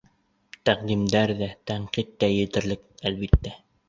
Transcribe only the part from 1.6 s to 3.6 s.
тәнҡит тә етерлек, әлбиттә.